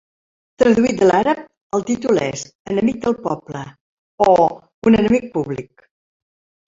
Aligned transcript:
Traduït 0.61 1.01
de 1.01 1.07
l'àrab, 1.09 1.41
el 1.77 1.83
títol 1.89 2.21
és 2.27 2.45
"Enemic 2.75 2.97
del 3.03 3.15
poble" 3.25 3.61
o 4.31 4.33
"Un 4.91 4.97
enemic 5.01 5.29
públic". 5.37 5.85